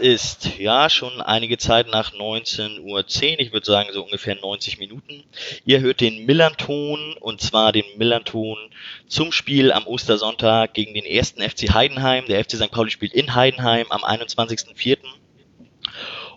[0.00, 3.04] ist ja schon einige Zeit nach 19.10 Uhr,
[3.40, 5.24] ich würde sagen so ungefähr 90 Minuten.
[5.64, 8.56] Ihr hört den Millanton und zwar den Millanton
[9.06, 12.24] zum Spiel am Ostersonntag gegen den ersten FC Heidenheim.
[12.26, 12.70] Der FC St.
[12.70, 14.98] Pauli spielt in Heidenheim am 21.04.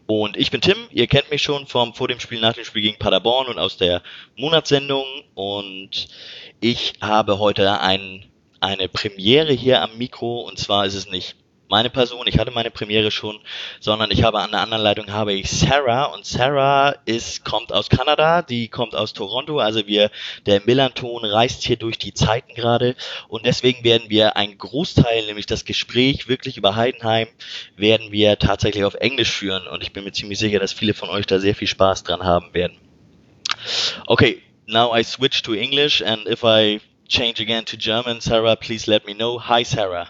[0.06, 2.82] Und ich bin Tim, ihr kennt mich schon vom vor dem Spiel, nach dem Spiel
[2.82, 4.04] gegen Paderborn und aus der
[4.36, 5.06] Monatssendung.
[5.34, 6.10] Und
[6.60, 8.26] ich habe heute ein,
[8.60, 11.38] eine Premiere hier am Mikro und zwar ist es nicht
[11.70, 13.40] meine Person, ich hatte meine Premiere schon,
[13.80, 17.90] sondern ich habe an der anderen Leitung habe ich Sarah und Sarah ist, kommt aus
[17.90, 20.12] Kanada, die kommt aus Toronto, also wir,
[20.46, 22.96] der Millanton reist hier durch die Zeiten gerade
[23.28, 27.28] und deswegen werden wir einen Großteil, nämlich das Gespräch wirklich über Heidenheim,
[27.76, 31.10] werden wir tatsächlich auf Englisch führen und ich bin mir ziemlich sicher, dass viele von
[31.10, 32.78] euch da sehr viel Spaß dran haben werden.
[34.08, 38.90] Okay, now I switch to English and if I change again to German, Sarah, please
[38.90, 39.40] let me know.
[39.40, 40.10] Hi, Sarah.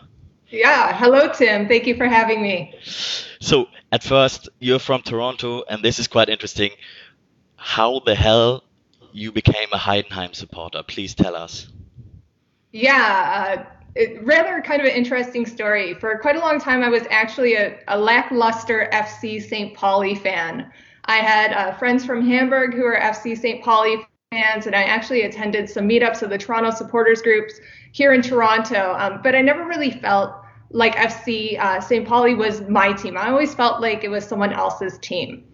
[0.53, 0.95] Yeah.
[0.95, 1.67] Hello, Tim.
[1.67, 2.75] Thank you for having me.
[3.39, 6.69] So, at first, you're from Toronto, and this is quite interesting.
[7.55, 8.63] How the hell
[9.11, 10.83] you became a Heidenheim supporter?
[10.83, 11.69] Please tell us.
[12.71, 13.57] Yeah.
[13.57, 13.65] Uh,
[13.95, 15.95] it, rather kind of an interesting story.
[15.95, 19.75] For quite a long time, I was actually a, a lackluster FC St.
[19.75, 20.71] Pauli fan.
[21.05, 23.63] I had uh, friends from Hamburg who were FC St.
[23.63, 27.59] Pauli fans, and I actually attended some meetups of the Toronto supporters groups
[27.91, 28.95] here in Toronto.
[28.99, 30.42] Um, but I never really felt
[30.73, 32.05] like FC uh, St.
[32.05, 33.15] Pauli was my team.
[33.17, 35.45] I always felt like it was someone else's team.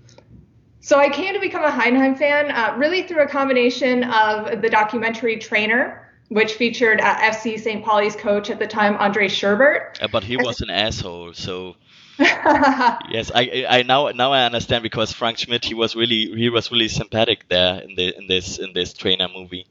[0.79, 4.69] So I came to become a Heidenheim fan uh, really through a combination of the
[4.69, 7.83] documentary Trainer, which featured uh, FC St.
[7.83, 9.99] Pauli's coach at the time, André Schubert.
[10.01, 11.75] Uh, but he was an asshole, so.
[12.19, 16.69] yes, I I now now I understand because Frank Schmidt he was really he was
[16.69, 19.67] really sympathetic there in the in this in this trainer movie.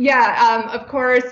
[0.00, 1.24] Yeah, um, of course.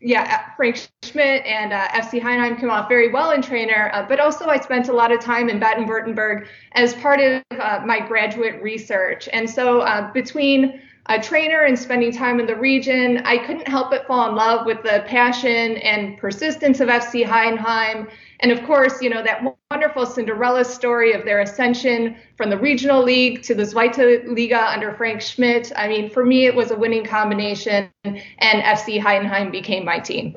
[0.00, 4.20] Yeah, Frank Schmidt and uh, FC Heidenheim came off very well in trainer, uh, but
[4.20, 8.62] also I spent a lot of time in Baden-Württemberg as part of uh, my graduate
[8.62, 9.28] research.
[9.32, 13.90] And so uh, between a trainer and spending time in the region, I couldn't help
[13.90, 18.08] but fall in love with the passion and persistence of FC Heidenheim
[18.42, 23.00] and of course, you know, that wonderful Cinderella story of their ascension from the regional
[23.00, 25.72] league to the Zweite Liga under Frank Schmidt.
[25.76, 30.36] I mean, for me, it was a winning combination, and FC Heidenheim became my team.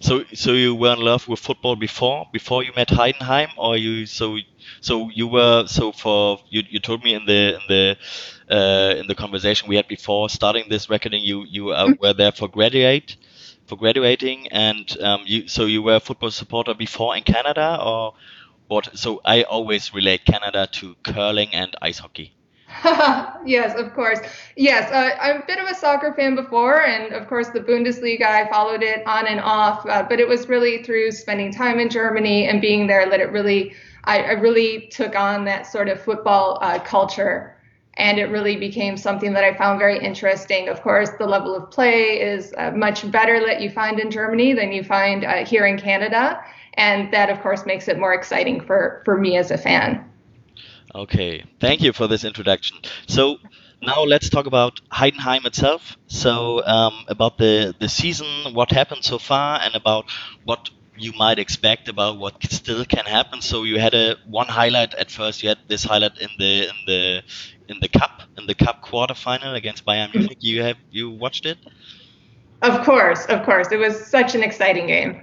[0.00, 4.06] So, so you were in love with football before, before you met Heidenheim, or you
[4.06, 4.38] so
[4.80, 7.96] so you were so for you you told me in the in the
[8.50, 12.32] uh, in the conversation we had before starting this recording you you uh, were there
[12.32, 13.16] for graduate
[13.66, 18.14] for graduating, and um, you so you were a football supporter before in Canada, or
[18.68, 18.96] what?
[18.98, 22.35] So I always relate Canada to curling and ice hockey.
[23.44, 24.20] yes, of course.
[24.56, 28.24] Yes, uh, I'm a bit of a soccer fan before, and of course the Bundesliga.
[28.24, 31.88] I followed it on and off, uh, but it was really through spending time in
[31.88, 36.00] Germany and being there that it really, I, I really took on that sort of
[36.00, 37.56] football uh, culture
[37.96, 40.68] and it really became something that I found very interesting.
[40.68, 44.52] Of course, the level of play is uh, much better that you find in Germany
[44.52, 46.38] than you find uh, here in Canada,
[46.74, 50.04] and that of course makes it more exciting for for me as a fan.
[50.96, 52.78] Okay, thank you for this introduction.
[53.06, 53.36] So
[53.82, 55.98] now let's talk about Heidenheim itself.
[56.06, 60.06] So um, about the the season, what happened so far, and about
[60.44, 63.42] what you might expect about what still can happen.
[63.42, 65.42] So you had a one highlight at first.
[65.42, 67.22] You had this highlight in the in the
[67.68, 70.38] in the cup in the cup quarterfinal against Bayern Munich.
[70.40, 71.58] You have you watched it?
[72.62, 73.68] Of course, of course.
[73.70, 75.20] It was such an exciting game.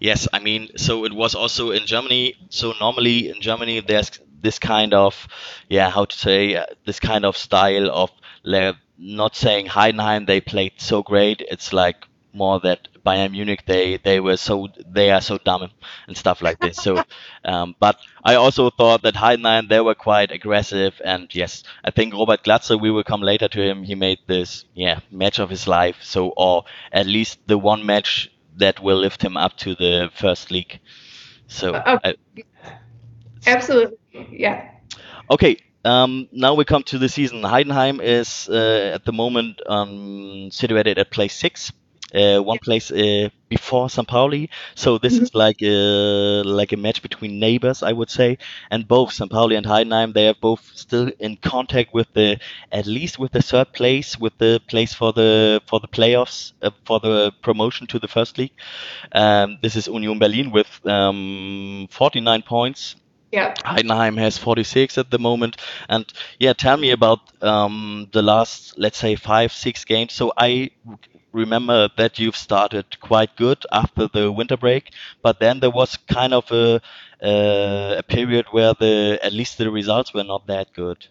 [0.00, 2.34] Yes, I mean, so it was also in Germany.
[2.50, 4.10] So normally in Germany, there's
[4.40, 5.28] this kind of,
[5.68, 8.10] yeah, how to say, uh, this kind of style of
[8.98, 11.42] not saying Heidenheim they played so great.
[11.50, 15.70] It's like more that Bayern Munich they they were so they are so dumb
[16.06, 16.76] and stuff like this.
[16.76, 17.02] So,
[17.44, 22.14] um, but I also thought that Heidenheim they were quite aggressive and yes, I think
[22.14, 23.84] Robert Glatzel we will come later to him.
[23.84, 25.96] He made this yeah match of his life.
[26.02, 30.50] So or at least the one match that will lift him up to the first
[30.50, 30.80] league.
[31.48, 32.14] So uh, I,
[33.46, 33.98] absolutely
[34.30, 34.70] yeah.
[35.30, 37.42] Okay, um, now we come to the season.
[37.42, 41.72] Heidenheim is uh, at the moment um, situated at place six
[42.14, 44.06] uh, one place uh, before St.
[44.06, 44.50] Pauli.
[44.74, 45.24] So this mm-hmm.
[45.24, 48.38] is like a, like a match between neighbors, I would say.
[48.70, 49.30] And both St.
[49.30, 52.38] Pauli and Heidenheim, they are both still in contact with the
[52.72, 56.70] at least with the third place, with the place for the for the playoffs, uh,
[56.84, 58.54] for the promotion to the first league.
[59.12, 62.96] Um, this is Union Berlin with um, 49 points.
[63.32, 63.54] Yeah.
[63.64, 65.56] Heidenheim has 46 at the moment.
[65.88, 66.06] And
[66.38, 70.12] yeah, tell me about um, the last, let's say, five, six games.
[70.14, 70.70] So I
[71.32, 74.92] remember that you've started quite good after the winter break,
[75.22, 76.80] but then there was kind of a,
[77.22, 81.06] uh, a period where the at least the results were not that good.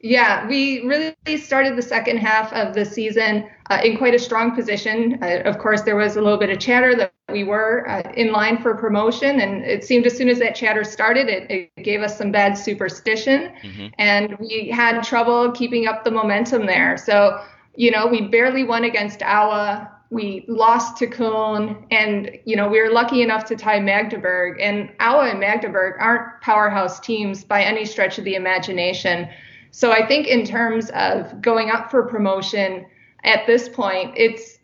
[0.00, 4.54] Yeah, we really started the second half of the season uh, in quite a strong
[4.54, 5.18] position.
[5.22, 8.30] Uh, of course, there was a little bit of chatter that we were uh, in
[8.30, 12.02] line for promotion, and it seemed as soon as that chatter started, it, it gave
[12.02, 13.86] us some bad superstition, mm-hmm.
[13.98, 16.96] and we had trouble keeping up the momentum there.
[16.96, 17.40] So,
[17.74, 19.88] you know, we barely won against Aue.
[20.10, 24.60] We lost to Köln, and you know we were lucky enough to tie Magdeburg.
[24.60, 29.28] And Aue and Magdeburg aren't powerhouse teams by any stretch of the imagination.
[29.76, 32.86] So I think in terms of going up for promotion
[33.24, 34.58] at this point, it's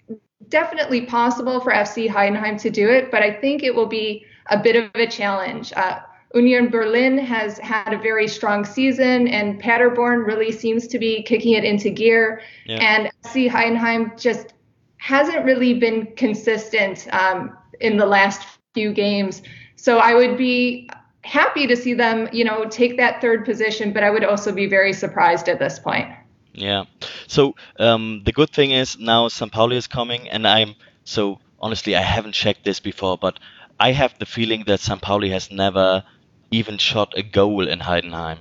[0.48, 4.58] definitely possible for FC Heidenheim to do it, but I think it will be a
[4.58, 5.70] bit of a challenge.
[5.76, 5.98] Uh,
[6.34, 11.52] Union Berlin has had a very strong season, and Paderborn really seems to be kicking
[11.52, 12.40] it into gear.
[12.64, 12.78] Yeah.
[12.78, 14.54] And FC Heidenheim just
[14.96, 19.42] hasn't really been consistent um, in the last few games.
[19.76, 20.88] So I would be
[21.22, 24.66] happy to see them, you know, take that third position, but I would also be
[24.66, 26.08] very surprised at this point.
[26.52, 26.84] Yeah.
[27.26, 29.50] So um, the good thing is now St.
[29.50, 30.74] Pauli is coming, and I'm
[31.04, 33.38] so honestly I haven't checked this before, but
[33.80, 35.00] I have the feeling that St.
[35.00, 36.04] Pauli has never
[36.50, 38.38] even shot a goal in Heidenheim.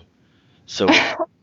[0.65, 0.87] So,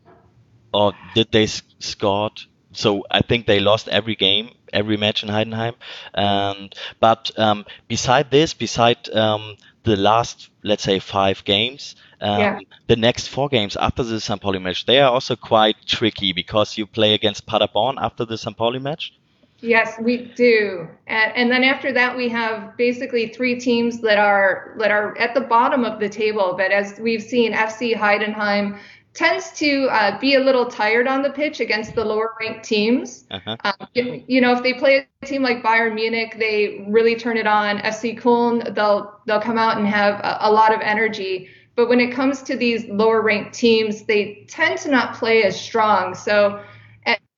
[0.73, 2.29] or did they score?
[2.71, 5.75] So I think they lost every game, every match in Heidenheim.
[6.13, 12.59] And but um, beside this, beside um, the last, let's say, five games, um, yeah.
[12.87, 14.41] the next four games after the St.
[14.41, 18.55] Pauli match, they are also quite tricky because you play against Paderborn after the St.
[18.55, 19.13] Pauli match.
[19.61, 24.73] Yes, we do, and, and, then after that we have basically three teams that are
[24.77, 26.53] that are at the bottom of the table.
[26.55, 28.79] But as we've seen, FC Heidenheim
[29.19, 33.25] tends to uh, be a little tired on the pitch against the lower ranked teams.
[33.29, 33.57] Uh-huh.
[33.65, 37.35] Um, you, you, know, if they play a team like Bayern Munich, they really turn
[37.35, 37.79] it on.
[37.79, 41.49] FC Köln, they'll they'll come out and have a, a lot of energy.
[41.75, 45.59] But when it comes to these lower ranked teams, they tend to not play as
[45.59, 46.15] strong.
[46.15, 46.63] So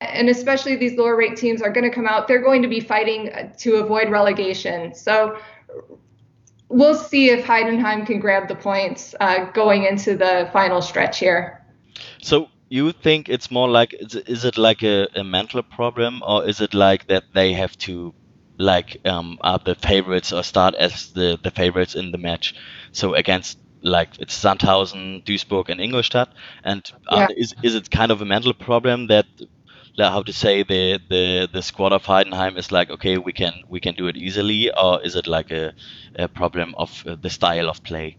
[0.00, 2.80] and especially these lower ranked teams are going to come out they're going to be
[2.80, 5.38] fighting to avoid relegation so
[6.68, 11.61] we'll see if heidenheim can grab the points uh, going into the final stretch here
[12.20, 16.60] so you think it's more like is it like a, a mental problem or is
[16.60, 18.14] it like that they have to
[18.58, 22.54] like um, are the favorites or start as the, the favorites in the match
[22.92, 26.28] so against like it's Sandhausen, Duisburg, and Ingolstadt.
[26.62, 27.36] And uh, yeah.
[27.36, 29.26] is is it kind of a mental problem that
[29.98, 33.80] how to say the the the squad of Heidenheim is like okay we can we
[33.80, 35.74] can do it easily or is it like a,
[36.16, 38.16] a problem of uh, the style of play?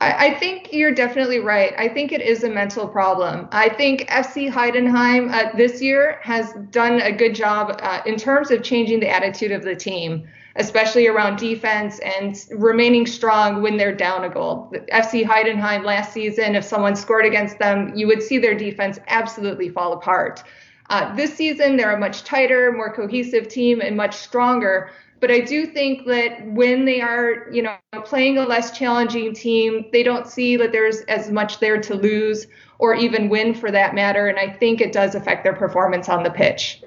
[0.00, 1.74] I, think you're definitely right.
[1.76, 3.48] I think it is a mental problem.
[3.50, 8.52] I think FC Heidenheim uh, this year has done a good job uh, in terms
[8.52, 10.28] of changing the attitude of the team
[10.58, 14.72] especially around defense and remaining strong when they're down a goal.
[14.92, 19.68] FC Heidenheim last season, if someone scored against them, you would see their defense absolutely
[19.68, 20.42] fall apart.
[20.90, 24.90] Uh, this season, they're a much tighter, more cohesive team and much stronger.
[25.20, 29.86] But I do think that when they are, you know, playing a less challenging team,
[29.92, 32.46] they don't see that there's as much there to lose
[32.78, 34.28] or even win for that matter.
[34.28, 36.82] And I think it does affect their performance on the pitch.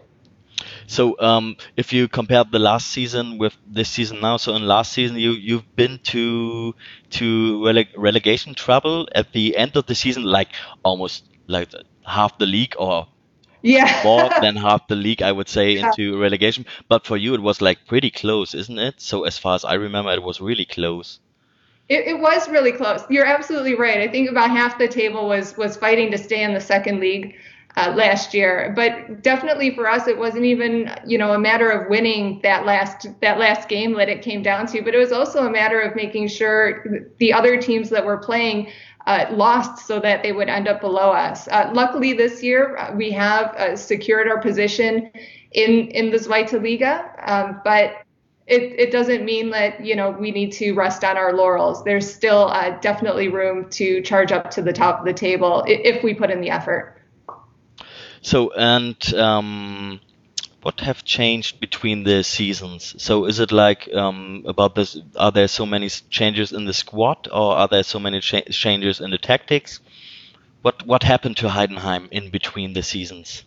[0.87, 4.91] So um, if you compare the last season with this season now, so in last
[4.91, 6.75] season you you've been to
[7.11, 10.49] to rele- relegation trouble at the end of the season, like
[10.83, 11.69] almost like
[12.05, 13.07] half the league or
[13.61, 15.87] yeah more than half the league, I would say, yeah.
[15.87, 16.65] into relegation.
[16.87, 18.95] But for you, it was like pretty close, isn't it?
[18.99, 21.19] So as far as I remember, it was really close.
[21.89, 23.01] It, it, was really close.
[23.09, 23.99] You're absolutely right.
[23.99, 27.35] I think about half the table was was fighting to stay in the second league
[27.75, 28.71] uh, last year.
[28.75, 33.07] But definitely for us, it wasn't even you know a matter of winning that last
[33.21, 35.95] that last game that it came down to, but it was also a matter of
[35.95, 38.71] making sure the other teams that were playing.
[39.07, 41.47] Uh, lost so that they would end up below us.
[41.47, 45.11] Uh, luckily, this year uh, we have uh, secured our position
[45.53, 48.03] in in the Zweite Liga, um, but
[48.47, 51.83] it, it doesn't mean that you know we need to rest on our laurels.
[51.83, 56.03] There's still uh, definitely room to charge up to the top of the table if
[56.03, 57.01] we put in the effort.
[58.21, 59.99] So and um,
[60.61, 62.95] what have changed between the seasons?
[62.97, 64.97] So is it like um, about this?
[65.15, 69.01] Are there so many changes in the squad, or are there so many cha changes
[69.01, 69.79] in the tactics?
[70.61, 73.43] What what happened to Heidenheim in between the seasons?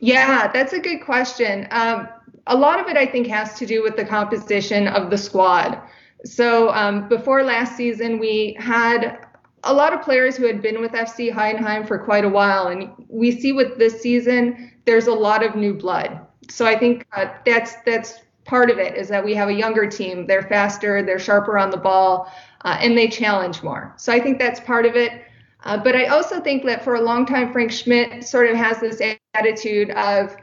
[0.00, 1.68] Yeah, that's a good question.
[1.70, 2.08] Um,
[2.46, 5.78] a lot of it, I think, has to do with the composition of the squad.
[6.24, 9.18] So um, before last season, we had
[9.64, 12.90] a lot of players who had been with FC Heidenheim for quite a while, and
[13.08, 16.20] we see with this season there's a lot of new blood.
[16.48, 19.86] So I think uh, that's that's part of it is that we have a younger
[19.86, 20.26] team.
[20.26, 22.32] They're faster, they're sharper on the ball,
[22.64, 23.94] uh, and they challenge more.
[23.96, 25.24] So I think that's part of it.
[25.64, 28.80] Uh, but I also think that for a long time, Frank Schmidt sort of has
[28.80, 29.02] this
[29.34, 30.34] attitude of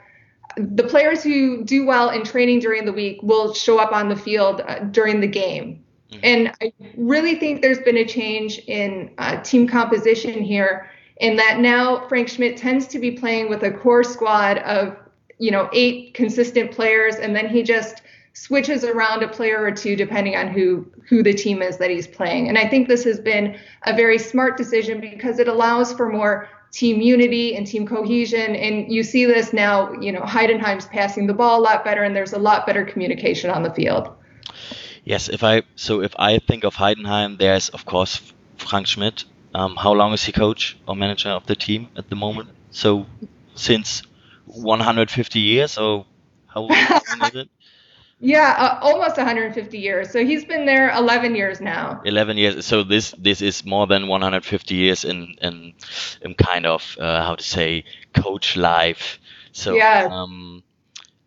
[0.57, 4.15] the players who do well in training during the week will show up on the
[4.15, 5.83] field uh, during the game.
[6.11, 6.19] Mm-hmm.
[6.23, 11.59] And I really think there's been a change in uh, team composition here, in that
[11.59, 14.95] now Frank Schmidt tends to be playing with a core squad of,
[15.39, 19.95] you know, eight consistent players, and then he just switches around a player or two
[19.95, 22.47] depending on who who the team is that he's playing.
[22.47, 26.47] And I think this has been a very smart decision because it allows for more
[26.71, 28.55] team unity and team cohesion.
[28.55, 32.15] And you see this now, you know, Heidenheim's passing the ball a lot better and
[32.15, 34.13] there's a lot better communication on the field.
[35.07, 39.23] Yes, if I so if I think of Heidenheim, there's of course Frank Schmidt.
[39.55, 42.49] Um, how long is he coach or manager of the team at the moment?
[42.71, 43.05] So
[43.55, 44.03] since
[44.47, 46.05] 150 years, or
[46.47, 47.49] how long is it?
[48.19, 50.09] Yeah, uh, almost 150 years.
[50.09, 52.01] So he's been there 11 years now.
[52.03, 52.65] 11 years.
[52.65, 55.73] So this this is more than 150 years in in,
[56.21, 57.85] in kind of uh, how to say
[58.15, 59.19] coach life.
[59.51, 60.63] So yeah, um,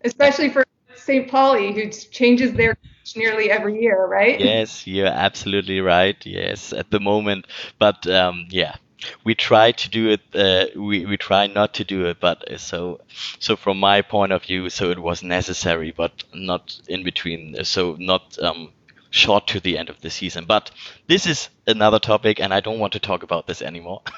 [0.05, 1.31] especially for St.
[1.31, 2.77] Pauli, who changes their
[3.17, 4.41] nearly every year, right?
[4.41, 6.17] Yes, you're absolutely right.
[6.25, 7.47] Yes, at the moment,
[7.79, 8.77] but um, yeah,
[9.25, 10.21] we try to do it.
[10.35, 13.01] Uh, we we try not to do it, but uh, so
[13.39, 17.57] so from my point of view, so it was necessary, but not in between.
[17.59, 18.73] Uh, so not um,
[19.11, 20.45] short to the end of the season.
[20.47, 20.71] But
[21.07, 24.03] this is another topic, and I don't want to talk about this anymore.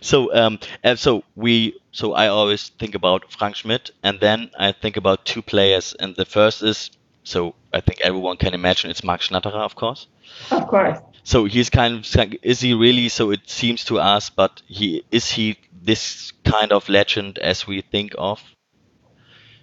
[0.00, 4.70] so um, and so we so I always think about Frank Schmidt, and then I
[4.70, 6.92] think about two players, and the first is
[7.24, 10.06] so I think everyone can imagine it's Marc Schnatterer, of course.
[10.52, 10.98] Of course.
[11.24, 13.08] So he's kind of is he really?
[13.08, 17.80] So it seems to us, but he is he this kind of legend as we
[17.80, 18.40] think of.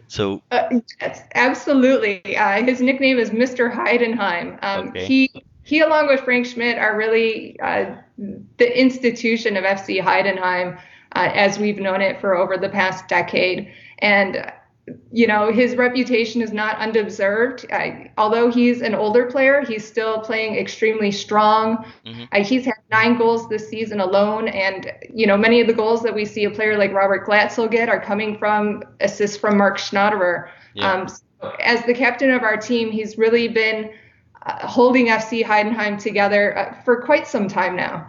[0.10, 0.68] So uh,
[1.00, 2.36] yes, absolutely.
[2.36, 3.74] Uh, his nickname is Mr.
[3.74, 4.60] Heidenheim.
[4.62, 5.06] Um, okay.
[5.06, 5.32] He
[5.64, 7.96] he, along with Frank Schmidt, are really uh,
[8.58, 10.78] the institution of FC Heidenheim
[11.16, 13.72] uh, as we've known it for over the past decade.
[14.00, 14.52] And
[15.12, 17.66] you know his reputation is not undeserved.
[17.72, 21.86] Uh, although he's an older player, he's still playing extremely strong.
[22.06, 22.24] Mm-hmm.
[22.32, 26.04] Uh, he's had nine goals this season alone, and you know many of the goals
[26.04, 29.78] that we see a player like Robert Glatzel get are coming from assists from Marc
[29.78, 30.50] Schnatterer.
[30.76, 30.92] Yeah.
[30.92, 33.92] Um, so as the captain of our team, he's really been
[34.46, 38.08] uh, holding FC Heidenheim together uh, for quite some time now.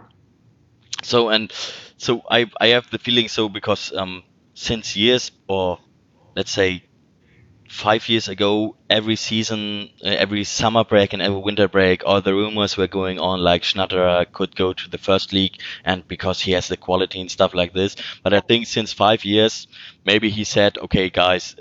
[1.03, 1.51] So and
[1.97, 4.23] so I I have the feeling so because um
[4.53, 5.79] since years or
[6.35, 6.83] let's say
[7.69, 12.33] five years ago, every season, uh, every summer break and every winter break, all the
[12.33, 16.51] rumors were going on like Schnatterer could go to the first league and because he
[16.53, 17.95] has the quality and stuff like this.
[18.23, 19.67] But I think since five years,
[20.05, 21.55] maybe he said, okay, guys,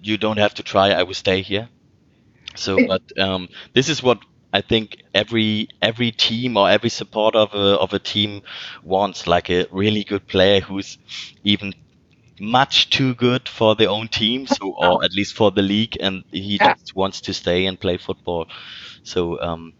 [0.00, 0.90] you don't have to try.
[0.90, 1.68] I will stay here.
[2.56, 4.18] So, but um, this is what
[4.52, 8.42] I think every every team or every supporter of a of a team
[8.82, 10.98] wants, like a really good player who's
[11.44, 11.74] even
[12.40, 16.24] much too good for their own team, so or at least for the league, and
[16.32, 16.74] he yeah.
[16.74, 18.46] just wants to stay and play football.
[19.02, 19.74] So um,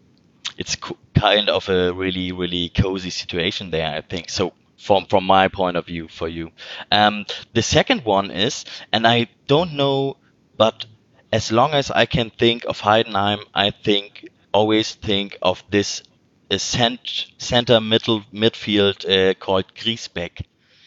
[0.57, 4.29] it's co- kind of a really really cozy situation there, I think.
[4.29, 6.51] So from from my point of view for you,
[6.91, 10.17] um, the second one is, and I don't know,
[10.57, 10.85] but
[11.31, 16.03] as long as I can think of Heidenheim, I think always think of this
[16.51, 20.41] uh, cent- center middle midfield uh, called Griesbeck.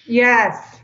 [0.07, 0.81] Yes.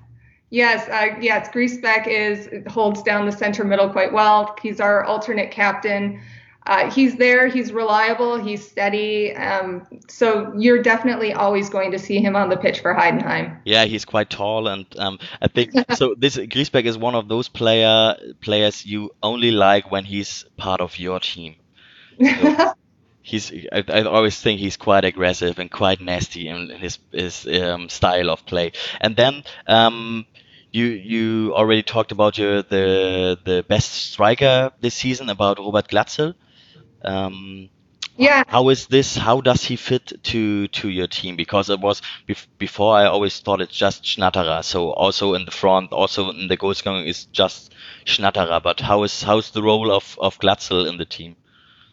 [0.50, 4.56] Yes, uh, yes, Griesbeck is holds down the center middle quite well.
[4.62, 6.22] He's our alternate captain.
[6.68, 7.48] Uh, he's there.
[7.48, 8.38] He's reliable.
[8.38, 9.34] He's steady.
[9.34, 13.58] Um, so you're definitely always going to see him on the pitch for Heidenheim.
[13.64, 16.14] Yeah, he's quite tall, and um, I think so.
[16.16, 20.98] This Griesbeck is one of those player players you only like when he's part of
[20.98, 21.56] your team.
[22.20, 22.72] So
[23.22, 27.88] he's I, I, always think he's quite aggressive and quite nasty in his his um,
[27.88, 28.72] style of play.
[29.00, 30.26] And then um,
[30.72, 36.34] you you already talked about your the the best striker this season about Robert Glatzel.
[37.04, 37.70] Um,
[38.16, 38.42] yeah.
[38.48, 39.16] How is this?
[39.16, 41.36] How does he fit to to your team?
[41.36, 44.64] Because it was bef- before I always thought it's just Schnatterer.
[44.64, 47.72] So also in the front, also in the goal scoring is just
[48.06, 48.60] Schnatterer.
[48.60, 51.36] But how is how's the role of of Glatzel in the team?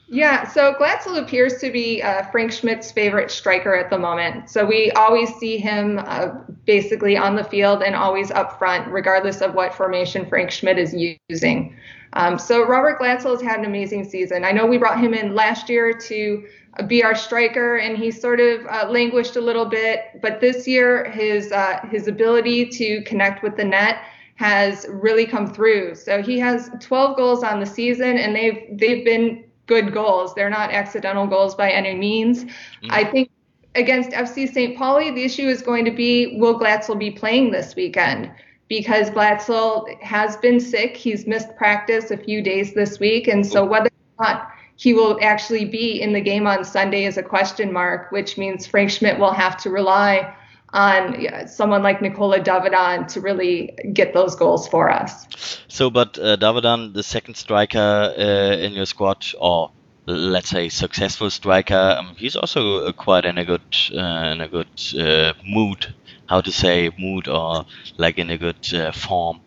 [0.08, 4.50] Yeah, so Glatzel appears to be uh, Frank Schmidt's favorite striker at the moment.
[4.52, 6.28] So we always see him uh,
[6.66, 10.96] basically on the field and always up front, regardless of what formation Frank Schmidt is
[11.30, 11.76] using.
[12.14, 14.46] Um, so Robert Glatzel has had an amazing season.
[14.46, 16.46] I know we brought him in last year to
[16.88, 20.22] be our striker, and he sort of uh, languished a little bit.
[20.22, 24.04] But this year, his uh, his ability to connect with the net
[24.36, 25.96] has really come through.
[25.96, 30.34] So he has 12 goals on the season, and they've they've been good goals.
[30.34, 32.46] They're not accidental goals by any means.
[32.46, 32.92] Mm-hmm.
[32.92, 33.30] I think
[33.76, 34.78] against FC St.
[34.78, 38.32] Pauli, the issue is going to be will Glatzel be playing this weekend?
[38.68, 40.98] Because Glatzel has been sick.
[40.98, 43.28] He's missed practice a few days this week.
[43.28, 47.18] And so whether or not he will actually be in the game on Sunday is
[47.18, 50.34] a question mark, which means Frank Schmidt will have to rely
[50.76, 55.26] on someone like Nikola Dovedan to really get those goals for us.
[55.70, 59.72] So, but uh, Dovedan, the second striker uh, in your squad, or
[60.06, 63.62] let's say successful striker, um, he's also uh, quite in a good
[63.94, 64.68] uh, in a good
[65.00, 65.96] uh, mood.
[66.28, 67.66] How to say mood or
[67.98, 69.40] like in a good uh, form?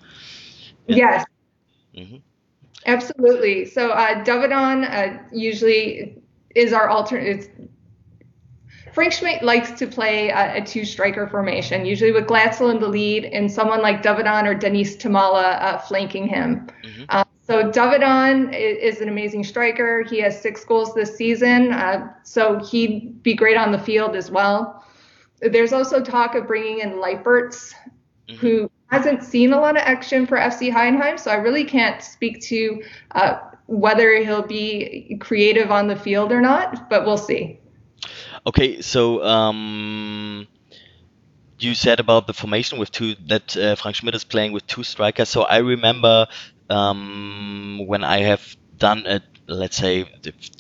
[0.87, 0.97] Yeah.
[0.97, 1.25] Yes.
[1.95, 2.17] Mm-hmm.
[2.87, 3.67] Absolutely.
[3.67, 6.23] So uh, Dovedan usually
[6.55, 7.51] is our alternate
[8.99, 12.89] Frank Schmidt likes to play a, a two striker formation, usually with Glatzel in the
[12.89, 16.67] lead and someone like Dovedan or Denis Thomalla uh, flanking him.
[16.83, 17.05] Mm-hmm.
[17.09, 20.03] Uh, so Dovedan is, is, an amazing striker.
[20.03, 24.33] He has six goals this season, uh, so he'd be great on the field as
[24.33, 24.85] well.
[25.41, 27.73] There's also talk of bringing in Leipertz,
[28.29, 28.35] mm-hmm.
[28.35, 32.41] who hasn't seen a lot of action for FC Heidenheim, so I really can't speak
[32.47, 37.61] to uh, whether he'll be creative on the field or not, but we'll see.
[38.49, 40.49] Okay, so um,
[41.59, 44.85] you said about the formation with two that uh, Frank Schmidt is playing with two
[44.85, 45.29] strikers.
[45.29, 46.27] So I remember
[46.71, 50.05] um, when I have done a let's say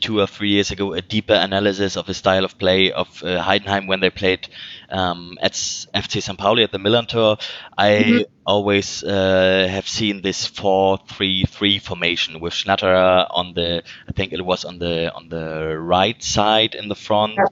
[0.01, 3.43] two or three years ago a deeper analysis of the style of play of uh,
[3.43, 4.49] Heidenheim when they played
[4.89, 6.39] um, at FC St.
[6.39, 7.41] Pauli at the Millerntor.
[7.77, 8.23] I mm-hmm.
[8.47, 14.65] always uh, have seen this four-three-three formation with Schnatterer on the I think it was
[14.65, 17.45] on the on the right side in the front, yeah.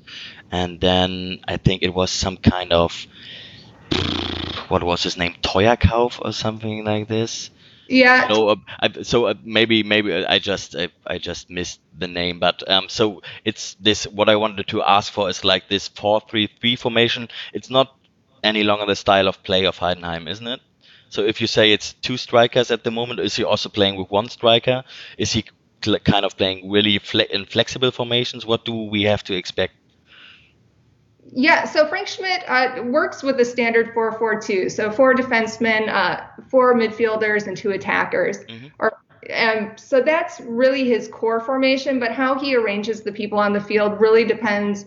[0.51, 3.07] and then I think it was some kind of
[4.69, 7.51] what was his name Theuerkauf or something like this.
[7.89, 8.27] Yeah.
[8.29, 12.41] No, uh, I, so uh, maybe maybe I just I, I just missed the name,
[12.41, 14.07] but um, so it's this.
[14.07, 17.29] What I wanted to ask for is like this four-three-three formation.
[17.53, 17.95] It's not
[18.43, 20.61] any longer the style of play of Heidenheim, isn't it?
[21.09, 24.11] So if you say it's two strikers at the moment, is he also playing with
[24.11, 24.83] one striker?
[25.19, 25.45] Is he
[26.05, 28.45] kind of playing really fle- in flexible formations?
[28.45, 29.75] What do we have to expect
[31.33, 34.71] yeah, so Frank Schmidt uh, works with a standard 4-4-2.
[34.71, 38.39] So four defensemen, uh, four midfielders, and two attackers.
[38.45, 38.67] Mm-hmm.
[38.79, 38.99] Or,
[39.35, 41.99] um, so that's really his core formation.
[41.99, 44.85] But how he arranges the people on the field really depends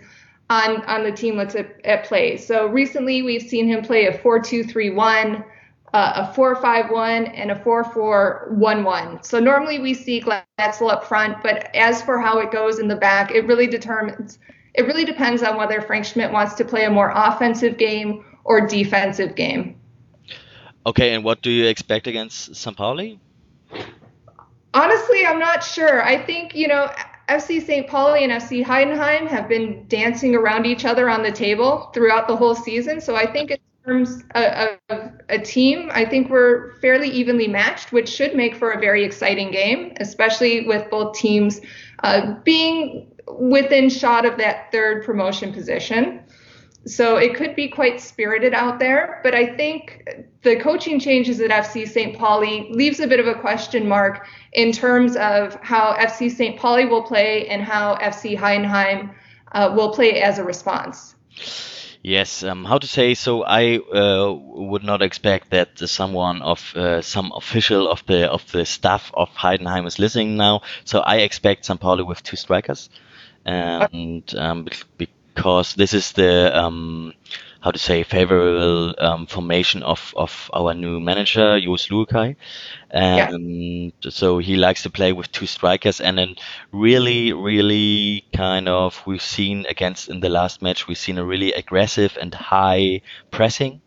[0.50, 2.38] on on the team that's at, at play.
[2.38, 5.46] So recently we've seen him play a 4-2-3-1.
[5.92, 9.26] Uh, a 4-5-1 and a 4-4-1-1.
[9.26, 12.96] So normally we see Glatzel up front, but as for how it goes in the
[12.96, 14.38] back, it really determines
[14.74, 18.66] it really depends on whether Frank Schmidt wants to play a more offensive game or
[18.68, 19.80] defensive game.
[20.86, 22.76] Okay, and what do you expect against St.
[22.76, 23.20] Pauli?
[24.74, 26.04] Honestly, I'm not sure.
[26.04, 26.90] I think, you know,
[27.28, 27.88] FC St.
[27.88, 32.36] Pauli and FC Heidenheim have been dancing around each other on the table throughout the
[32.36, 33.02] whole season.
[33.02, 37.92] So I think in terms of, of a team, I think we're fairly evenly matched,
[37.92, 41.62] which should make for a very exciting game, especially with both teams
[42.04, 46.22] uh, being within shot of that third promotion position.
[46.86, 50.08] So it could be quite spirited out there, but I think
[50.44, 52.18] the coaching changes at FC St.
[52.18, 56.58] Pauli leaves a bit of a question mark in terms of how FC St.
[56.58, 59.14] Pauli will play and how FC Heidenheim
[59.52, 61.16] uh, will play as a response.
[62.02, 63.14] Yes, um, how to say?
[63.14, 68.50] So I uh, would not expect that someone of uh, some official of the of
[68.54, 70.62] the staff of Heidenheim is listening now.
[70.86, 71.80] So I expect St.
[71.80, 72.90] Pauli with two strikers
[73.50, 77.14] and um, because this is the um,
[77.62, 82.36] how to say favorable um, formation of, of our new manager Jos Luhukay.
[82.90, 84.12] and yeah.
[84.12, 86.36] so he likes to play with two strikers and then
[86.72, 91.52] really really kind of we've seen against in the last match we've seen a really
[91.54, 93.82] aggressive and high pressing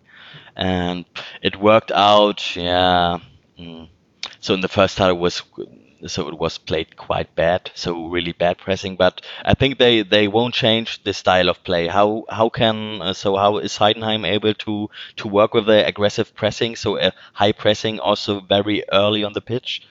[0.55, 1.05] and
[1.42, 3.18] it worked out yeah
[3.59, 3.88] mm.
[4.40, 5.42] so in the first half it was
[6.07, 8.97] so it was played quite bad, so really bad pressing.
[8.97, 11.87] But I think they, they won't change the style of play.
[11.87, 16.35] How how can uh, so how is Heidenheim able to to work with the aggressive
[16.35, 19.83] pressing, so a high pressing also very early on the pitch?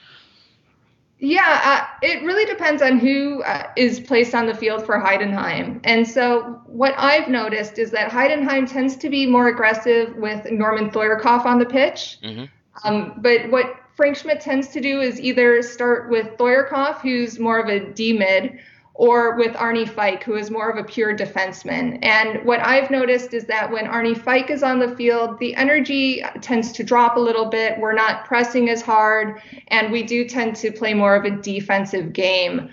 [1.24, 5.80] Yeah, uh, it really depends on who uh, is placed on the field for Heidenheim.
[5.84, 10.90] And so, what I've noticed is that Heidenheim tends to be more aggressive with Norman
[10.90, 12.18] Theuerkauf on the pitch.
[12.24, 12.46] Mm-hmm.
[12.84, 17.58] Um, but what Frank Schmidt tends to do is either start with Theuerkauf, who's more
[17.58, 18.58] of a D mid,
[18.94, 21.98] or with Arne Feick, who is more of a pure defenseman.
[22.02, 26.22] And what I've noticed is that when Arne Feick is on the field, the energy
[26.40, 27.78] tends to drop a little bit.
[27.78, 32.12] We're not pressing as hard, and we do tend to play more of a defensive
[32.12, 32.70] game.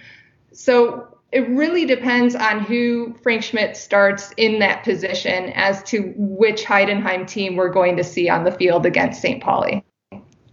[0.51, 6.63] So it really depends on who Frank Schmidt starts in that position as to which
[6.63, 9.41] Heidenheim team we're going to see on the field against St.
[9.41, 9.83] Pauli.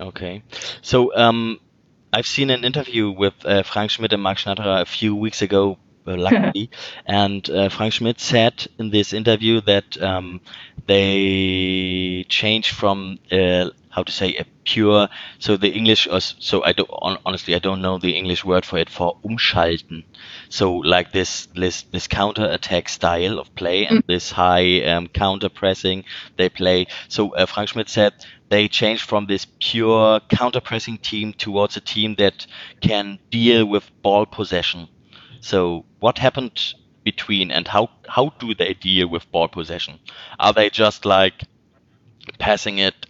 [0.01, 0.43] Okay.
[0.83, 1.61] So um,
[2.13, 5.79] I've seen an interview with uh, Frank Schmidt and Marc Schnatterer a few weeks ago,
[6.07, 6.71] uh, luckily,
[7.07, 10.41] and uh, Frank Schmidt said in this interview that um,
[10.87, 15.09] they changed from uh, how to say a pure.
[15.39, 16.91] So the English, so I don't
[17.25, 20.05] honestly I don't know the English word for it for umschalten.
[20.51, 24.07] So like this this this counter attack style of play and mm.
[24.07, 26.05] this high um, counter pressing
[26.37, 26.87] they play.
[27.09, 28.13] So uh, Frank Schmidt said
[28.49, 32.47] they changed from this pure counter pressing team towards a team that
[32.81, 34.89] can deal with ball possession.
[35.41, 39.99] So what happened between and how how do they deal with ball possession?
[40.39, 41.45] Are they just like
[42.39, 43.07] passing it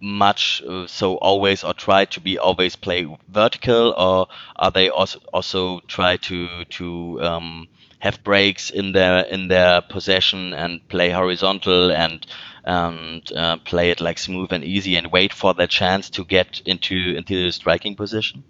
[0.00, 5.18] much uh, so always or try to be always play vertical or are they also
[5.32, 7.66] also try to to um,
[8.00, 12.26] have breaks in their in their possession and play horizontal and
[12.64, 16.62] and uh, play it like smooth and easy and wait for the chance to get
[16.64, 18.42] into into the striking position?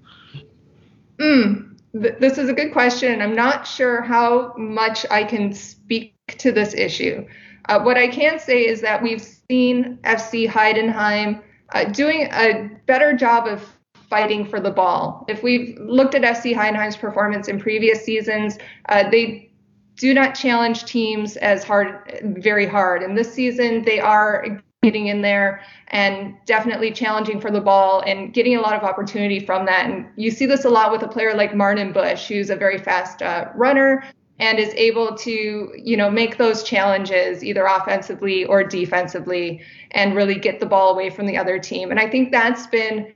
[1.19, 3.21] Mm, th- this is a good question.
[3.21, 7.27] I'm not sure how much I can speak to this issue.
[7.69, 13.15] Uh, what I can say is that we've seen FC Heidenheim uh, doing a better
[13.15, 13.65] job of
[14.11, 15.25] fighting for the ball.
[15.29, 19.51] If we've looked at FC Heidenheim's performance in previous seasons, uh, they
[19.97, 23.03] do not challenge teams as hard, very hard.
[23.03, 28.35] And this season, they are getting in there and definitely challenging for the ball and
[28.35, 29.87] getting a lot of opportunity from that.
[29.87, 32.79] And you see this a lot with a player like Marnon Busch, who's a very
[32.79, 34.05] fast uh, runner
[34.39, 40.35] and is able to, you know, make those challenges either offensively or defensively and really
[40.35, 41.91] get the ball away from the other team.
[41.91, 43.15] And I think that's been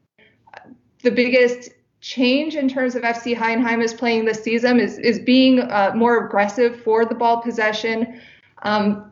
[1.03, 5.61] the biggest change in terms of FC Heidenheim is playing this season is is being
[5.61, 8.21] uh, more aggressive for the ball possession.
[8.63, 9.11] Um,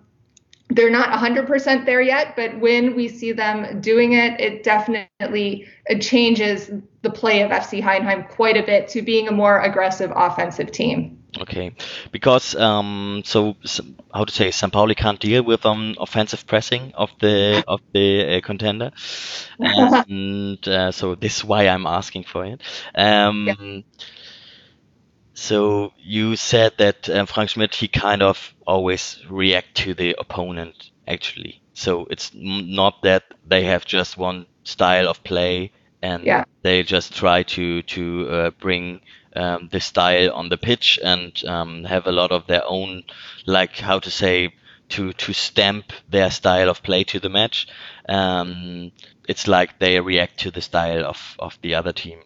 [0.70, 6.00] they're not 100% there yet, but when we see them doing it, it definitely it
[6.00, 6.70] changes
[7.02, 11.15] the play of FC Heidenheim quite a bit to being a more aggressive offensive team.
[11.38, 11.72] Okay,
[12.12, 13.56] because um, so
[14.14, 14.72] how to say, St.
[14.72, 18.90] Pauli can't deal with um offensive pressing of the of the uh, contender,
[19.60, 22.62] and uh, so this is why I'm asking for it.
[22.94, 23.80] Um, yeah.
[25.34, 30.90] So you said that uh, Frank Schmidt he kind of always react to the opponent
[31.06, 31.62] actually.
[31.74, 36.44] So it's not that they have just one style of play and yeah.
[36.62, 39.00] they just try to to uh, bring
[39.34, 43.04] um, the style on the pitch and um, have a lot of their own,
[43.44, 44.54] like how to say,
[44.88, 47.68] to to stamp their style of play to the match.
[48.08, 48.92] Um,
[49.28, 52.20] it's like they react to the style of of the other team.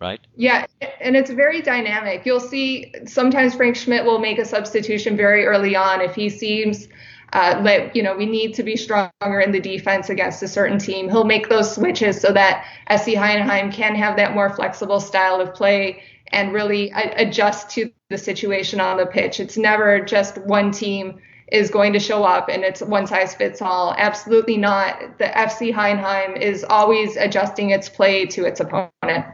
[0.00, 0.20] Right?
[0.36, 0.66] Yeah,
[1.00, 2.26] and it's very dynamic.
[2.26, 6.88] You'll see sometimes Frank Schmidt will make a substitution very early on if he seems
[7.34, 10.78] uh, that you know we need to be stronger in the defense against a certain
[10.78, 11.10] team.
[11.10, 15.52] He'll make those switches so that SC Heidenheim can have that more flexible style of
[15.52, 19.40] play and really adjust to the situation on the pitch.
[19.40, 21.20] It's never just one team
[21.52, 23.94] is going to show up and it's one size fits all.
[23.98, 25.18] Absolutely not.
[25.18, 29.26] The FC Heidenheim is always adjusting its play to its opponent.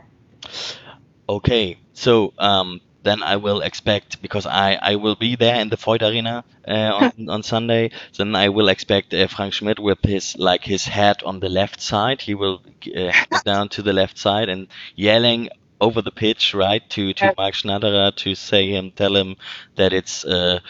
[1.29, 5.77] Okay, so um, then I will expect because I, I will be there in the
[5.77, 7.91] Voith Arena uh, on, on Sunday.
[8.17, 11.81] Then I will expect uh, Frank Schmidt with his like his head on the left
[11.81, 12.21] side.
[12.21, 12.63] He will
[12.97, 13.13] uh,
[13.45, 15.49] down to the left side and yelling
[15.81, 19.37] over the pitch, right, to to Marc Schnatterer to say him, tell him
[19.77, 20.61] that it's uh,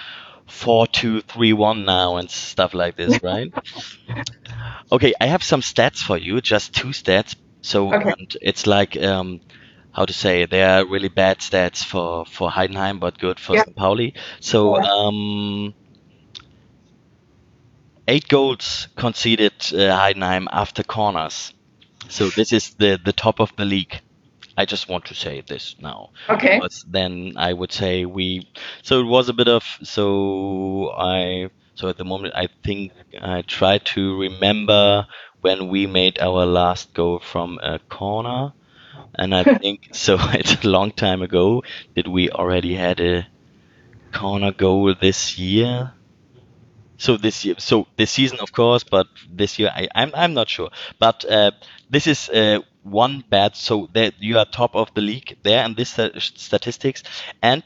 [0.46, 3.52] four two three one now and stuff like this, right?
[4.92, 7.34] okay, I have some stats for you, just two stats.
[7.62, 8.14] So okay.
[8.40, 9.40] it's like um,
[9.92, 13.64] how to say they are really bad stats for for Heidenheim, but good for yeah.
[13.76, 14.14] Pauli.
[14.40, 14.76] So.
[14.76, 15.74] Um,
[18.10, 21.54] eight goals conceded uh, Heidenheim after corners.
[22.08, 24.00] So this is the, the top of the league.
[24.56, 26.10] I just want to say this now.
[26.28, 26.60] Okay.
[26.88, 28.50] Then I would say we.
[28.82, 29.62] So it was a bit of.
[29.82, 31.50] So I.
[31.76, 35.06] So at the moment, I think I try to remember
[35.40, 38.52] when we made our last goal from a corner.
[39.14, 40.16] And I think so.
[40.34, 41.62] It's a long time ago.
[41.96, 43.28] that we already had a
[44.12, 45.94] corner goal this year?
[46.98, 50.48] So this year, so this season, of course, but this year, I, I'm I'm not
[50.50, 50.70] sure.
[50.98, 51.52] But uh,
[51.88, 53.56] this is uh, one bad.
[53.56, 57.02] So that you are top of the league there in this sta- statistics,
[57.42, 57.64] and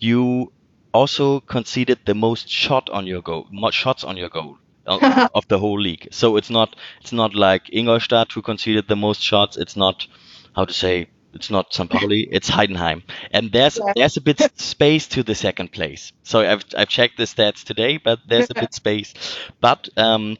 [0.00, 0.52] you
[0.92, 5.00] also conceded the most shot on your goal, shots on your goal of,
[5.34, 6.08] of the whole league.
[6.10, 9.56] So it's not it's not like Ingolstadt who conceded the most shots.
[9.56, 10.06] It's not
[10.54, 11.90] how to say it's not St.
[11.90, 13.02] Pauli, it's Heidenheim.
[13.32, 13.92] And there's Yeah.
[13.94, 16.12] there's a bit space to the second place.
[16.24, 19.14] So I've I've checked the stats today, but there's a bit space.
[19.60, 20.36] But um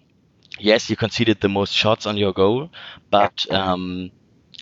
[0.58, 2.70] yes, you conceded the most shots on your goal,
[3.10, 4.10] but um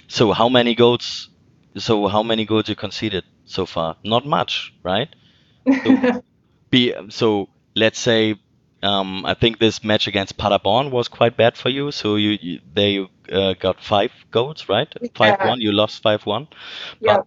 [0.08, 1.30] so how many goals
[1.78, 3.96] so how many goals you conceded so far?
[4.04, 5.08] Not much, right?
[5.84, 6.02] So,
[6.70, 8.36] be so let's say
[8.82, 11.90] um, I think this match against Paderborn was quite bad for you.
[11.92, 14.92] So you, you they uh, got five goals, right?
[15.14, 15.42] Five Yeah.
[15.42, 15.60] one.
[15.60, 16.48] You lost five one.
[17.00, 17.18] yeah.
[17.18, 17.22] But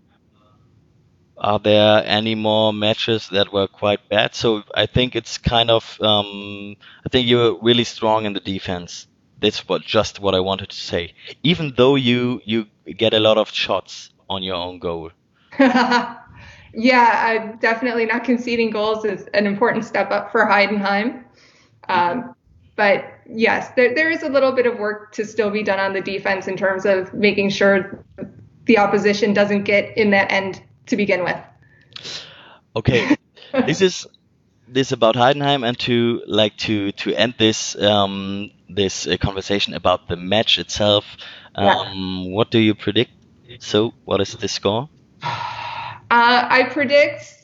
[1.38, 4.34] are there any more matches that were quite bad?
[4.36, 9.08] So I think it's kind of um, I think you're really strong in the defense.
[9.40, 11.14] That's what just what I wanted to say.
[11.44, 15.12] Even though you you get a lot of shots on your own goal.
[16.74, 21.24] yeah, uh, definitely not conceding goals is an important step up for Heidenheim.
[21.90, 22.36] Um,
[22.76, 25.94] but yes, there, there is a little bit of work to still be done on
[25.94, 28.04] the defense in terms of making sure
[28.66, 31.38] the opposition doesn't get in that end to begin with.
[32.76, 33.16] Okay,
[33.66, 34.08] this is
[34.68, 40.08] this about Heidenheim, and to like to to end this um, this uh, conversation about
[40.08, 41.06] the match itself.
[41.56, 43.12] Um, What do you predict?
[43.60, 44.90] So, what is the score?
[45.22, 47.43] Uh, I predict,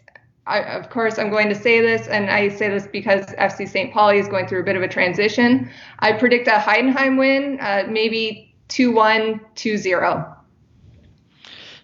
[0.49, 3.93] I, of course, I'm going to say this, and I say this because FC St.
[3.93, 5.69] Pauli is going through a bit of a transition.
[5.99, 10.35] I predict a Heidenheim win, uh, maybe 2 1, 2 0.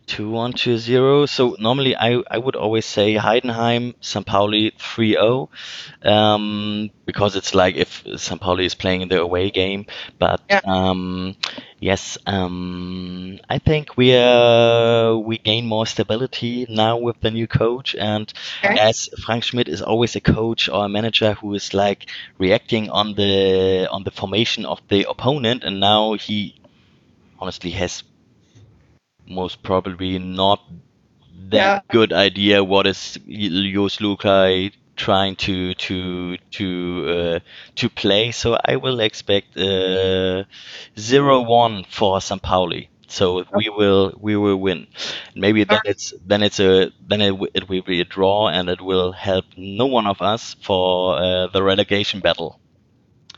[0.07, 1.25] Two one two zero.
[1.25, 4.23] So normally I I would always say Heidenheim, St.
[4.23, 5.49] Pauli 3-0,
[6.03, 8.39] um, because it's like if St.
[8.39, 9.87] Pauli is playing in the away game.
[10.19, 10.61] But Yeah.
[10.63, 11.35] um,
[11.89, 17.95] yes, um, I think we uh, we gain more stability now with the new coach,
[17.95, 18.31] and
[18.63, 18.77] Okay.
[18.77, 23.13] as Frank Schmidt is always a coach or a manager who is like reacting on
[23.15, 26.55] the on the formation of the opponent, and now he
[27.39, 28.03] honestly has
[29.27, 30.59] most probably not
[31.49, 31.81] that Yeah.
[31.89, 36.67] good idea what is Jos Luhukay trying to to to
[37.09, 37.39] uh,
[37.75, 38.31] to play.
[38.31, 40.43] So I will expect uh,
[40.97, 42.41] zero one for St.
[42.41, 42.89] Pauli.
[43.07, 44.87] So we will we will win.
[45.35, 48.81] Maybe then it's then it's a then it, it will be a draw and it
[48.81, 52.59] will help no one of us for uh, the relegation battle.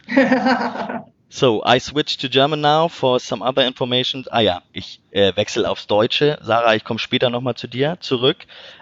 [1.29, 4.23] So, I switch to German now for some other information.
[4.31, 6.39] Ah ja, ich äh, wechsle aufs Deutsche.
[6.41, 8.37] Sarah, ich komme später nochmal zu dir zurück.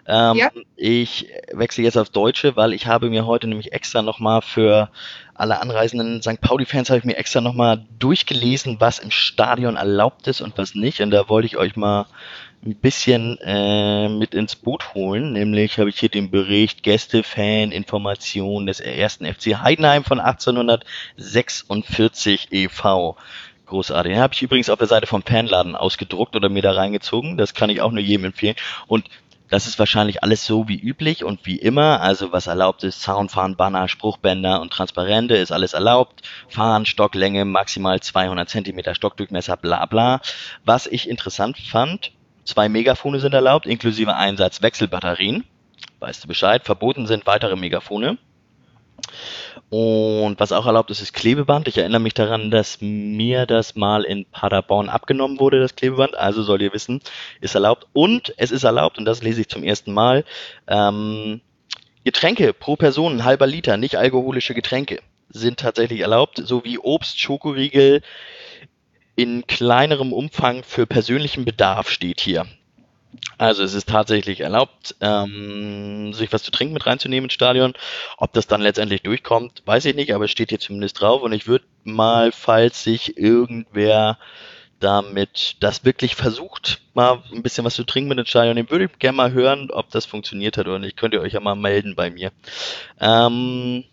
[0.05, 0.51] Ähm, Ja.
[0.75, 4.89] Ich wechsle jetzt aufs Deutsche, weil ich habe mir heute nämlich extra nochmal für
[5.33, 6.39] alle anreisenden St.
[6.39, 11.01] Pauli-Fans habe ich mir extra nochmal durchgelesen, was im Stadion erlaubt ist und was nicht.
[11.01, 12.05] Und da wollte ich euch mal
[12.65, 15.33] ein bisschen äh, mit ins Boot holen.
[15.33, 23.17] Nämlich habe ich hier den Bericht Gäste-Fan-Information des ersten FC Heidenheim von 1846 e.V.
[23.67, 24.13] Großartig.
[24.13, 27.37] Den habe ich übrigens auf der Seite vom Fanladen ausgedruckt oder mir da reingezogen.
[27.37, 28.55] Das kann ich auch nur jedem empfehlen.
[28.87, 29.05] Und
[29.49, 32.01] das ist wahrscheinlich alles so wie üblich und wie immer.
[32.01, 36.23] Also was erlaubt ist, Soundfahren, Banner, Spruchbänder und Transparente ist alles erlaubt.
[36.47, 40.19] Fahren, Stocklänge, maximal 200 Zentimeter Stockdurchmesser, bla bla.
[40.63, 42.11] Was ich interessant fand,
[42.45, 45.43] zwei Megafone sind erlaubt, inklusive Einsatz Wechselbatterien.
[45.99, 46.63] Weißt du Bescheid?
[46.63, 48.17] Verboten sind weitere Megafone.
[49.69, 51.67] Und was auch erlaubt ist, ist Klebeband.
[51.67, 56.15] Ich erinnere mich daran, dass mir das mal in Paderborn abgenommen wurde, das Klebeband.
[56.15, 57.01] Also sollt ihr wissen,
[57.41, 57.87] ist erlaubt.
[57.91, 60.23] Und es ist erlaubt, und das lese ich zum ersten Mal,
[60.67, 61.41] ähm,
[62.03, 68.01] Getränke pro Person, ein halber Liter, nicht alkoholische Getränke sind tatsächlich erlaubt, sowie Obst, Schokoriegel
[69.15, 72.45] in kleinerem Umfang für persönlichen Bedarf steht hier.
[73.37, 77.73] Also es ist tatsächlich erlaubt, ähm, sich was zu trinken mit reinzunehmen ins Stadion.
[78.17, 81.21] Ob das dann letztendlich durchkommt, weiß ich nicht, aber es steht hier zumindest drauf.
[81.21, 84.17] Und ich würde mal, falls sich irgendwer
[84.79, 88.85] damit das wirklich versucht, mal ein bisschen was zu trinken mit ins Stadion, den würde
[88.85, 90.97] ich gerne mal hören, ob das funktioniert hat oder nicht.
[90.97, 92.31] Könnt ihr euch ja mal melden bei mir.
[92.99, 93.85] Ähm,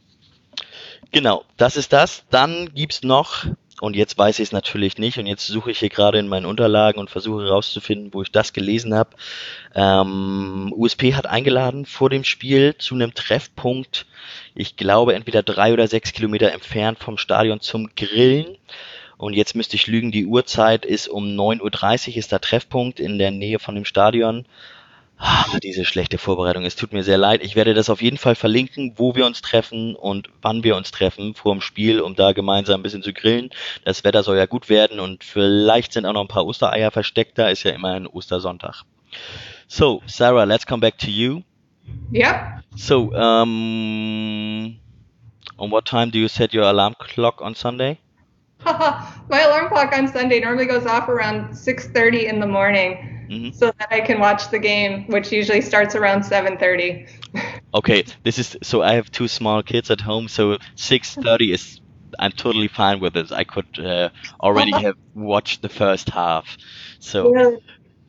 [1.11, 2.25] genau, das ist das.
[2.31, 3.47] Dann gibt's noch
[3.83, 6.47] und jetzt weiß ich es natürlich nicht und jetzt suche ich hier gerade in meinen
[6.47, 9.11] Unterlagen und versuche herauszufinden, wo ich das gelesen habe.
[9.75, 14.07] Ähm, USP hat eingeladen vor dem Spiel zu einem Treffpunkt,
[14.55, 18.57] ich glaube entweder drei oder sechs Kilometer entfernt vom Stadion zum Grillen.
[19.16, 23.18] Und jetzt müsste ich lügen, die Uhrzeit ist um 9.30 Uhr, ist der Treffpunkt in
[23.18, 24.47] der Nähe von dem Stadion.
[25.25, 27.45] Ah, diese schlechte Vorbereitung, es tut mir sehr leid.
[27.45, 30.91] Ich werde das auf jeden Fall verlinken, wo wir uns treffen und wann wir uns
[30.91, 33.51] treffen vor dem Spiel, um da gemeinsam ein bisschen zu grillen.
[33.85, 37.39] Das Wetter soll ja gut werden und vielleicht sind auch noch ein paar Ostereier versteckt.
[37.39, 38.83] Da ist ja immer ein Ostersonntag.
[39.69, 41.43] So, Sarah, let's come back to you.
[42.13, 42.65] Yep.
[42.75, 44.77] So, um,
[45.57, 48.01] on what time do you set your alarm clock on Sunday?
[48.65, 53.55] My alarm clock on Sunday normally goes off around 6:30 in the morning, Mhm.
[53.55, 57.07] so that I can watch the game, which usually starts around 7:30.
[57.75, 61.81] Okay, this is so I have two small kids at home, so 6:30 is
[62.18, 63.33] I'm totally fine with this.
[63.33, 64.11] I could uh,
[64.42, 66.57] already have watched the first half.
[67.01, 67.33] So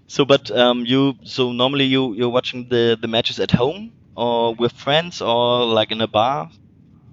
[0.07, 4.53] so but um you so normally you you're watching the the matches at home or
[4.55, 6.49] with friends or like in a bar?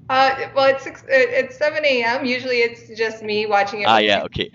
[0.09, 2.25] Uh, well, it's six, it's 7 a.m.
[2.25, 3.87] Usually, it's just me watching it.
[3.87, 4.51] Ah yeah, okay.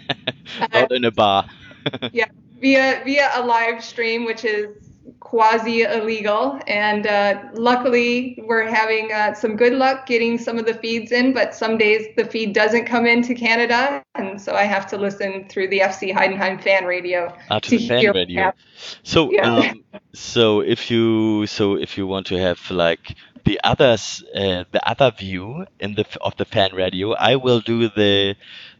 [0.72, 1.44] Not in a bar.
[2.60, 4.68] via via a live stream, which is
[5.20, 6.60] quasi illegal.
[6.66, 11.32] And uh, luckily, we're having uh, some good luck getting some of the feeds in.
[11.32, 15.48] But some days the feed doesn't come into Canada, and so I have to listen
[15.48, 17.34] through the FC Heidenheim fan radio.
[17.50, 18.52] Ah, to the fan radio.
[19.02, 19.58] So, Yeah.
[19.58, 23.14] um, so if you so if you want to have like
[23.44, 27.88] the others uh, the other view in the of the fan radio, I will do
[27.88, 28.36] the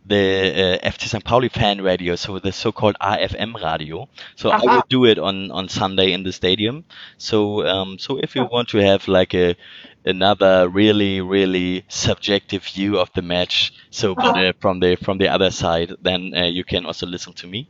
[0.07, 1.25] the uh, FC St.
[1.25, 4.09] Pauli fan radio, so the so-called AFM radio.
[4.37, 6.85] So I will do it on on Sunday in the stadium.
[7.19, 9.57] So um, so if you want to have like a
[10.05, 15.29] another really really subjective view of the match, so but, uh, from the from the
[15.29, 17.69] other side, then uh, you can also listen to me.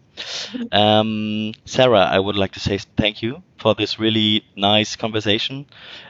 [0.72, 5.66] Um, Sarah, I would like to say thank you for this really nice conversation,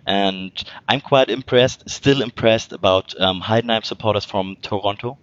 [0.07, 0.53] and
[0.89, 5.19] I'm quite impressed, still impressed about um, Heidenheim supporters from Toronto,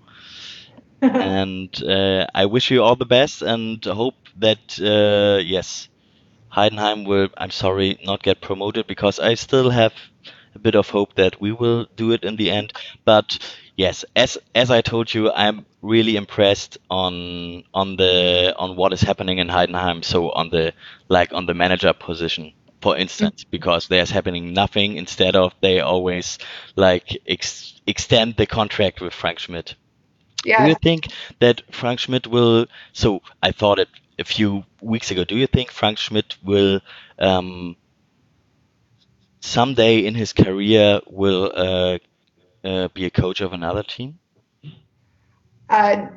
[1.20, 5.90] and uh, I wish you all the best and hope that uh, yes,
[6.54, 7.30] Heidenheim will.
[7.38, 9.94] I'm sorry, not get promoted because I still have
[10.56, 12.74] a bit of hope that we will do it in the end,
[13.06, 13.38] but.
[13.76, 19.02] Yes, as as I told you, I'm really impressed on on the on what is
[19.02, 20.04] happening in Heidenheim.
[20.06, 20.74] So on the
[21.10, 24.98] like on the manager position, for instance, because there's happening nothing.
[24.98, 26.38] Instead of they always
[26.76, 29.76] like ex- extend the contract with Frank Schmidt.
[30.44, 31.08] Do you think
[31.40, 32.68] that Frank Schmidt will?
[32.92, 35.24] So I thought it a few weeks ago.
[35.24, 36.82] Do you think Frank Schmidt will
[37.20, 37.76] um,
[39.40, 41.98] someday in his career will uh,
[42.64, 44.20] uh, be a coach of another team?
[45.70, 46.08] Uh,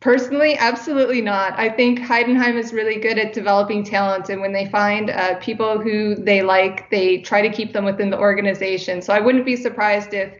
[0.00, 1.58] personally, absolutely not.
[1.58, 5.80] I think Heidenheim is really good at developing talent, and when they find uh, people
[5.80, 9.00] who they like, they try to keep them within the organization.
[9.02, 10.32] So I wouldn't be surprised if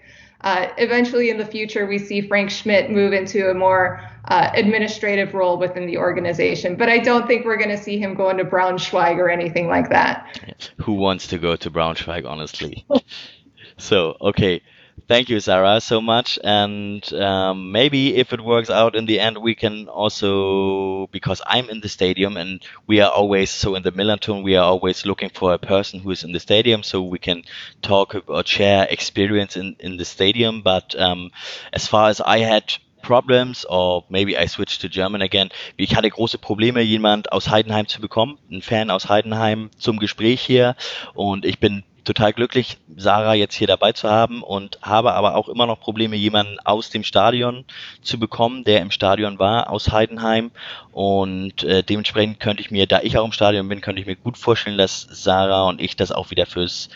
[0.42, 5.34] uh, eventually in the future we see Frank Schmidt move into a more uh, administrative
[5.34, 6.76] role within the organization.
[6.76, 9.90] But I don't think we're going to see him go into Braunschweig or anything like
[9.90, 10.40] that.
[10.78, 12.86] Who wants to go to Braunschweig, honestly?
[13.76, 14.62] so, okay.
[15.08, 16.38] Thank you, Sarah, so much.
[16.44, 21.68] And um, maybe if it works out in the end, we can also, because I'm
[21.68, 25.30] in the stadium and we are always, so in the MillernTon, we are always looking
[25.30, 27.42] for a person who is in the stadium so we can
[27.82, 30.62] talk or share experience in, in the stadium.
[30.62, 31.32] But um,
[31.72, 32.72] as far as I had
[33.02, 35.48] problems or maybe I switched to German again.
[35.76, 40.40] Ich hatte große Probleme, jemand aus Heidenheim zu bekommen, einen Fan aus Heidenheim zum Gespräch
[40.40, 40.76] hier
[41.14, 45.48] und ich bin total glücklich, Sarah jetzt hier dabei zu haben und habe aber auch
[45.48, 47.64] immer noch Probleme, jemanden aus dem Stadion
[48.02, 50.50] zu bekommen, der im Stadion war, aus Heidenheim.
[50.90, 54.16] Und äh, dementsprechend könnte ich mir, da ich auch im Stadion bin, könnte ich mir
[54.16, 56.88] gut vorstellen, dass Sarah und ich das auch wieder fürs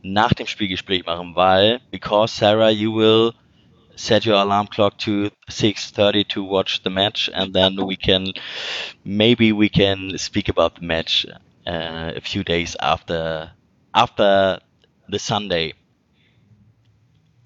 [0.00, 3.32] nach dem Spielgespräch machen, weil because Sarah, you will
[3.94, 8.32] set your alarm clock to 6:30 to watch the match and then we can
[9.04, 11.26] maybe we can speak about the match
[11.66, 13.52] uh, a few days after
[13.94, 14.58] after
[15.08, 15.74] the Sunday.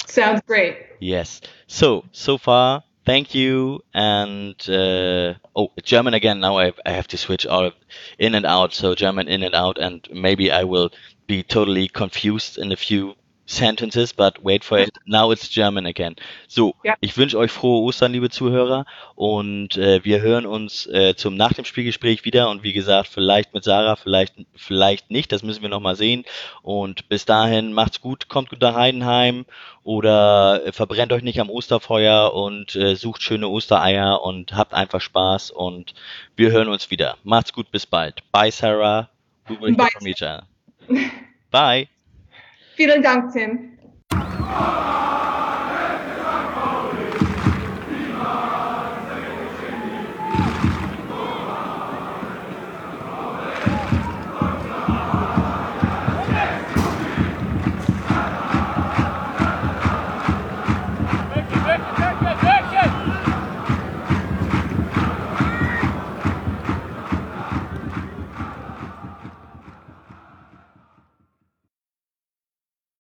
[0.06, 0.78] Sounds great.
[1.00, 1.40] Yes.
[1.66, 3.80] So so far, thank you.
[3.92, 6.40] And uh, oh, German again.
[6.40, 7.72] Now I I have to switch all
[8.18, 8.72] in and out.
[8.74, 10.90] So German in and out, and maybe I will
[11.26, 13.14] be totally confused in a few
[13.46, 14.90] sentences, but wait for it.
[15.06, 16.16] Now it's German again.
[16.48, 16.94] So, Ja.
[17.00, 18.84] ich wünsche euch frohe Ostern, liebe Zuhörer,
[19.14, 23.54] und äh, wir hören uns äh, zum nach dem Spielgespräch wieder und wie gesagt, vielleicht
[23.54, 26.24] mit Sarah, vielleicht vielleicht nicht, das müssen wir noch mal sehen.
[26.62, 29.46] Und bis dahin macht's gut, kommt gut nach Heidenheim
[29.84, 35.00] oder äh, verbrennt euch nicht am Osterfeuer und äh, sucht schöne Ostereier und habt einfach
[35.00, 35.94] Spaß und
[36.34, 37.16] wir hören uns wieder.
[37.22, 38.22] Macht's gut, bis bald.
[38.32, 39.08] Bye Sarah.
[39.48, 39.90] We will hear Bye.
[39.96, 40.42] from each other.
[41.52, 41.88] Bye.
[42.76, 43.78] Vielen Dank, Tim.